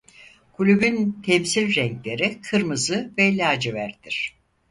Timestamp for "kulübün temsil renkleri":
0.53-2.41